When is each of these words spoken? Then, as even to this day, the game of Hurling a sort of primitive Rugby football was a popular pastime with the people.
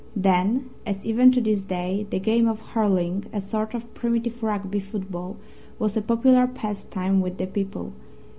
Then, 0.15 0.71
as 0.83 1.05
even 1.05 1.31
to 1.31 1.39
this 1.39 1.61
day, 1.61 2.07
the 2.09 2.19
game 2.19 2.47
of 2.47 2.69
Hurling 2.71 3.25
a 3.31 3.39
sort 3.39 3.75
of 3.75 3.93
primitive 3.93 4.41
Rugby 4.41 4.79
football 4.79 5.37
was 5.77 5.95
a 5.95 6.01
popular 6.01 6.47
pastime 6.47 7.21
with 7.21 7.37
the 7.37 7.45
people. 7.45 7.93